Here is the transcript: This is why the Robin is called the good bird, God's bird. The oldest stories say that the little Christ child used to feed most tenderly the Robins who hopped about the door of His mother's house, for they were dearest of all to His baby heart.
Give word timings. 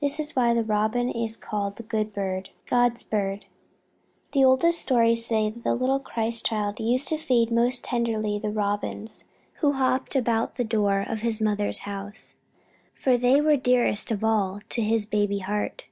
This 0.00 0.18
is 0.18 0.34
why 0.34 0.52
the 0.52 0.64
Robin 0.64 1.08
is 1.08 1.36
called 1.36 1.76
the 1.76 1.84
good 1.84 2.12
bird, 2.12 2.50
God's 2.66 3.04
bird. 3.04 3.44
The 4.32 4.44
oldest 4.44 4.80
stories 4.82 5.24
say 5.24 5.48
that 5.50 5.62
the 5.62 5.76
little 5.76 6.00
Christ 6.00 6.44
child 6.44 6.80
used 6.80 7.06
to 7.06 7.16
feed 7.16 7.52
most 7.52 7.84
tenderly 7.84 8.36
the 8.40 8.50
Robins 8.50 9.26
who 9.60 9.74
hopped 9.74 10.16
about 10.16 10.56
the 10.56 10.64
door 10.64 11.06
of 11.08 11.20
His 11.20 11.40
mother's 11.40 11.86
house, 11.86 12.38
for 12.96 13.16
they 13.16 13.40
were 13.40 13.56
dearest 13.56 14.10
of 14.10 14.24
all 14.24 14.58
to 14.70 14.82
His 14.82 15.06
baby 15.06 15.38
heart. 15.38 15.86